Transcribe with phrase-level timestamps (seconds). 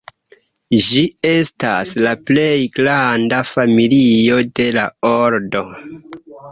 [0.85, 5.69] Ĝi estas la plej granda familio de la ordo.